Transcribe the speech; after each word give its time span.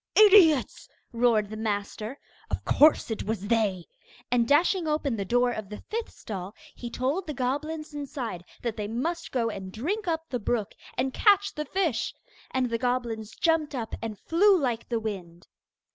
'Idiots!' 0.15 0.89
roared 1.13 1.51
the 1.51 1.55
master; 1.55 2.17
'of 2.49 2.65
course 2.65 3.11
it 3.11 3.21
was 3.23 3.49
they!' 3.49 3.85
And 4.31 4.47
dashing 4.47 4.87
open 4.87 5.15
the 5.15 5.23
door 5.25 5.51
of 5.51 5.69
the 5.69 5.77
fifth 5.91 6.09
stall, 6.09 6.55
he 6.73 6.89
told 6.89 7.27
the 7.27 7.35
goblins 7.35 7.93
inside 7.93 8.43
that 8.63 8.77
they 8.77 8.87
must 8.87 9.31
go 9.31 9.51
and 9.51 9.71
drink 9.71 10.07
up 10.07 10.27
the 10.27 10.39
brook, 10.39 10.73
and 10.97 11.13
catch 11.13 11.53
the 11.53 11.65
fish. 11.65 12.15
And 12.49 12.71
the 12.71 12.79
goblins 12.79 13.35
jumped 13.35 13.75
up, 13.75 13.93
and 14.01 14.17
flew 14.17 14.57
like 14.59 14.89
the 14.89 14.99
wind. 14.99 15.47